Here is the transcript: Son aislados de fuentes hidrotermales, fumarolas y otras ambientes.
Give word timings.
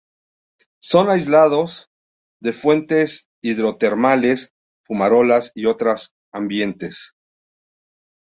Son 0.81 1.11
aislados 1.11 1.91
de 2.41 2.53
fuentes 2.53 3.27
hidrotermales, 3.43 4.51
fumarolas 4.83 5.51
y 5.53 5.67
otras 5.67 6.15
ambientes. 6.33 7.13